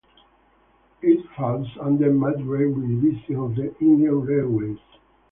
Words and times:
It 1.03 1.23
falls 1.37 1.67
under 1.79 2.09
Madurai 2.09 2.73
Division 2.73 3.35
of 3.35 3.53
the 3.55 3.71
Indian 3.79 4.21
Railways. 4.21 4.79